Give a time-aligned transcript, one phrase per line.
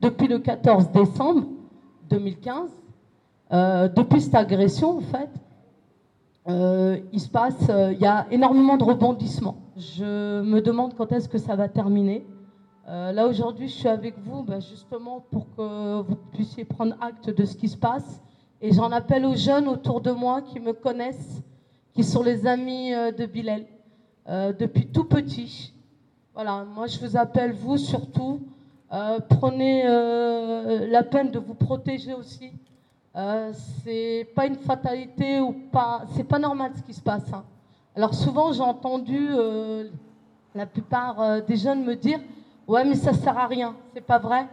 [0.00, 1.46] depuis le 14 décembre
[2.08, 2.70] 2015,
[3.52, 5.30] euh, depuis cette agression, en fait,
[6.48, 9.56] euh, il se passe, euh, il y a énormément de rebondissements.
[9.76, 12.26] Je me demande quand est-ce que ça va terminer.
[12.86, 17.44] là aujourd'hui, je suis avec vous, ben, justement pour que vous puissiez prendre acte de
[17.44, 18.20] ce qui se passe.
[18.60, 21.40] Et j'en appelle aux jeunes autour de moi qui me connaissent,
[21.94, 23.64] qui sont les amis de Bilal
[24.58, 25.72] depuis tout petit.
[26.34, 28.40] Voilà, moi je vous appelle vous surtout.
[28.90, 29.84] Prenez
[30.88, 32.52] la peine de vous protéger aussi.
[33.16, 33.52] Euh,
[33.82, 36.02] c'est pas une fatalité ou pas.
[36.14, 37.32] C'est pas normal ce qui se passe.
[37.32, 37.44] Hein.
[37.96, 39.88] Alors souvent j'ai entendu euh,
[40.54, 42.20] la plupart euh, des jeunes me dire
[42.68, 43.74] ouais mais ça sert à rien.
[43.94, 44.46] C'est pas vrai.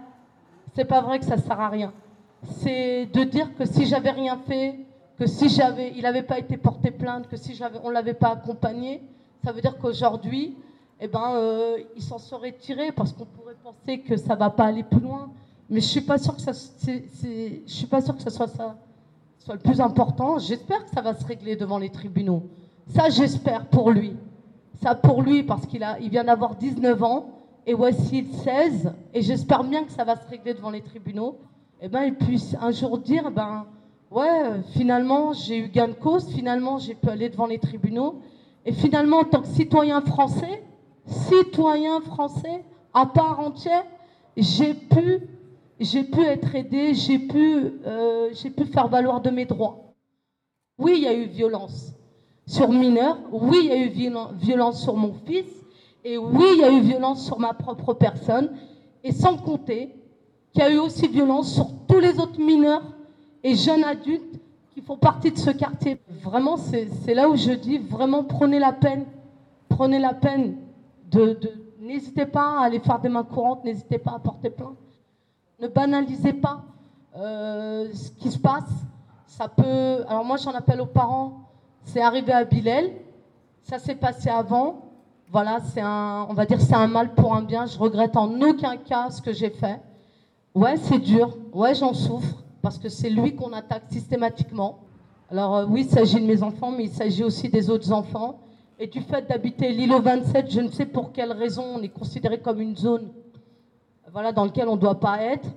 [0.73, 1.94] C'est pas vrai que ça sert à rien.
[2.44, 4.80] C'est de dire que si j'avais rien fait,
[5.19, 8.30] que si j'avais, il n'avait pas été porté plainte, que si j'avais, on l'avait pas
[8.30, 9.02] accompagné,
[9.44, 10.55] ça veut dire qu'aujourd'hui,
[10.99, 14.83] eh ben, il s'en serait tiré parce qu'on pourrait penser que ça va pas aller
[14.83, 15.29] plus loin.
[15.69, 18.75] Mais je suis pas sûr que ça, je suis pas sûr que ce soit ça
[19.47, 20.39] soit le plus important.
[20.39, 22.44] J'espère que ça va se régler devant les tribunaux.
[22.88, 24.13] Ça, j'espère pour lui.
[24.81, 27.29] Ça pour lui parce qu'il a, il vient d'avoir 19 ans
[27.66, 28.94] et voici 16.
[29.13, 31.38] Et j'espère bien que ça va se régler devant les tribunaux.
[31.81, 33.66] Eh ben, il puisse un jour dire, ben,
[34.11, 36.27] ouais, finalement, j'ai eu gain de cause.
[36.29, 38.22] Finalement, j'ai pu aller devant les tribunaux.
[38.66, 40.61] Et finalement, en tant que citoyen français,
[41.08, 42.63] citoyen français
[42.94, 43.86] à part entière,
[44.36, 45.22] j'ai pu
[45.80, 49.94] j'ai pu être aidée, j'ai pu, euh, j'ai pu faire valoir de mes droits.
[50.78, 51.94] Oui, il y a eu violence
[52.45, 53.89] sur mineurs, oui, il y a eu
[54.39, 55.45] violence sur mon fils,
[56.03, 58.52] et oui, il y a eu violence sur ma propre personne,
[59.03, 59.94] et sans compter
[60.53, 62.83] qu'il y a eu aussi violence sur tous les autres mineurs
[63.44, 64.39] et jeunes adultes
[64.73, 66.00] qui font partie de ce quartier.
[66.23, 69.05] Vraiment, c'est là où je dis, vraiment, prenez la peine,
[69.67, 70.55] prenez la peine
[71.80, 74.77] n'hésitez pas à aller faire des mains courantes, n'hésitez pas à porter plainte.
[75.59, 76.63] Ne banalisez pas
[77.16, 78.69] euh, ce qui se passe.
[79.25, 80.05] Ça peut.
[80.08, 81.41] Alors moi, j'en appelle aux parents.
[81.83, 82.91] C'est arrivé à Bilal.
[83.63, 84.85] Ça s'est passé avant.
[85.31, 86.28] Voilà, c'est un.
[86.29, 87.66] On va dire c'est un mal pour un bien.
[87.66, 89.81] Je regrette en aucun cas ce que j'ai fait.
[90.53, 91.38] Ouais, c'est dur.
[91.53, 94.79] Ouais, j'en souffre parce que c'est lui qu'on attaque systématiquement.
[95.29, 98.39] Alors euh, oui, il s'agit de mes enfants, mais il s'agit aussi des autres enfants.
[98.79, 102.39] Et du fait d'habiter l'île 27, je ne sais pour quelle raison on est considéré
[102.39, 103.11] comme une zone
[104.11, 105.47] voilà, dans lequel on ne doit pas être.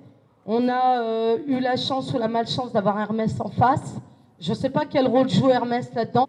[0.46, 3.96] On a euh, eu la chance ou la malchance d'avoir Hermès en face.
[4.38, 6.28] Je ne sais pas quel rôle joue Hermès là-dedans.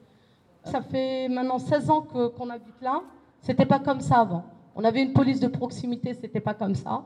[0.65, 3.01] Ça fait maintenant 16 ans qu'on habite là.
[3.41, 4.43] C'était pas comme ça avant.
[4.75, 7.03] On avait une police de proximité, c'était pas comme ça.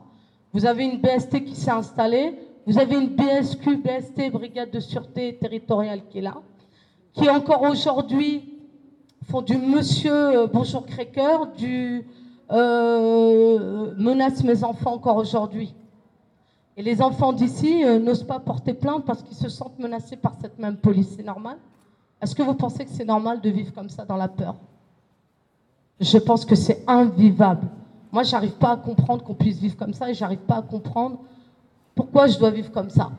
[0.52, 2.38] Vous avez une BST qui s'est installée.
[2.66, 6.34] Vous avez une BSQ, BST, Brigade de Sûreté Territoriale qui est là.
[7.14, 8.55] Qui encore aujourd'hui
[9.28, 12.06] font du monsieur euh, Bonjour Cracker, du
[12.52, 15.74] euh, menace mes enfants encore aujourd'hui.
[16.76, 20.34] Et les enfants d'ici euh, n'osent pas porter plainte parce qu'ils se sentent menacés par
[20.40, 21.14] cette même police.
[21.16, 21.56] C'est normal?
[22.22, 24.54] Est-ce que vous pensez que c'est normal de vivre comme ça dans la peur?
[26.00, 27.66] Je pense que c'est invivable.
[28.12, 31.18] Moi, j'arrive pas à comprendre qu'on puisse vivre comme ça et j'arrive pas à comprendre
[31.94, 33.10] pourquoi je dois vivre comme ça.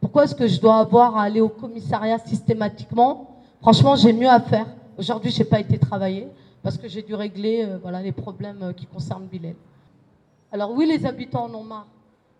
[0.00, 3.36] Pourquoi est-ce que je dois avoir à aller au commissariat systématiquement?
[3.60, 4.66] Franchement, j'ai mieux à faire.
[5.00, 6.28] Aujourd'hui, j'ai pas été travailler
[6.62, 9.54] parce que j'ai dû régler euh, voilà, les problèmes euh, qui concernent Bilal.
[10.52, 11.86] Alors oui, les habitants en ont marre.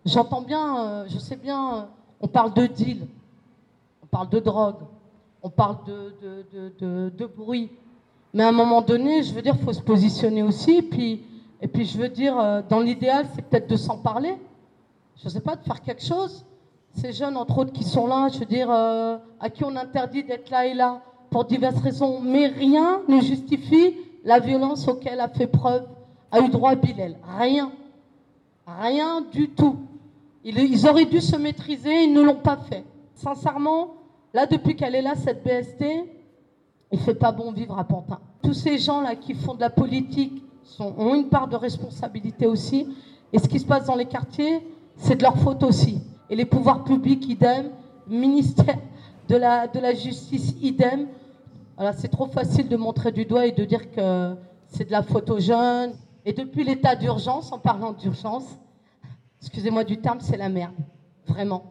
[0.05, 1.87] J'entends bien, euh, je sais bien,
[2.19, 3.07] on parle de deal,
[4.03, 4.75] on parle de drogue,
[5.41, 7.71] on parle de, de, bruit.
[8.31, 10.83] Mais à un moment donné, je veux dire, il faut se positionner aussi.
[10.83, 11.23] Puis,
[11.61, 14.35] et puis, je veux dire, dans l'idéal, c'est peut-être de s'en parler.
[15.17, 16.45] Je ne sais pas, de faire quelque chose.
[16.93, 20.51] Ces jeunes, entre autres, qui sont là, je veux dire, à qui on interdit d'être
[20.51, 21.01] là et là
[21.31, 22.19] pour diverses raisons.
[22.21, 25.87] Mais rien ne justifie la violence auquel a fait preuve,
[26.29, 27.17] a eu droit Bilal.
[27.39, 27.71] Rien.
[28.67, 29.77] Rien du tout.
[30.43, 32.83] Ils auraient dû se maîtriser, ils ne l'ont pas fait.
[33.15, 33.95] Sincèrement,
[34.33, 35.85] là, depuis qu'elle est là, cette BST,
[36.91, 38.19] il ne fait pas bon vivre à Pantin.
[38.43, 40.43] Tous ces gens-là qui font de la politique
[40.79, 42.87] ont une part de responsabilité aussi.
[43.31, 44.65] Et ce qui se passe dans les quartiers,
[44.95, 46.01] c'est de leur faute aussi.
[46.29, 47.69] Et les pouvoirs publics, idem,
[48.07, 48.77] ministère
[49.27, 51.07] de la, justice, idem,
[51.97, 54.35] c'est trop facile de montrer du doigt et de dire que
[54.67, 55.93] c'est de la photo jeune.
[56.25, 58.45] Et depuis l'état d'urgence, en parlant d'urgence,
[59.41, 60.75] excusez-moi du terme, c'est la merde.
[61.27, 61.63] Vraiment.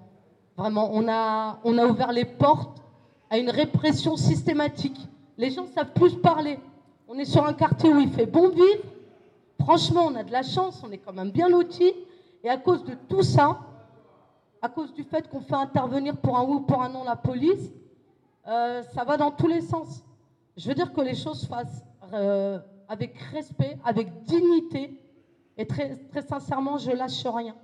[0.56, 0.91] Vraiment.
[0.93, 2.82] On a, on a ouvert les portes
[3.31, 4.99] à une répression systématique.
[5.38, 6.58] Les gens savent plus parler.
[7.08, 8.85] On est sur un quartier où il fait bon vivre.
[9.61, 11.94] Franchement, on a de la chance, on est quand même bien lotis.
[12.43, 13.58] Et à cause de tout ça,
[14.62, 17.17] à cause du fait qu'on fait intervenir pour un oui ou pour un non la
[17.17, 17.73] police,
[18.47, 20.03] euh, ça va dans tous les sens.
[20.57, 22.59] Je veux dire que les choses se fassent euh,
[22.89, 25.01] avec respect, avec dignité,
[25.57, 27.55] et très, sincèrement, je lâche rien.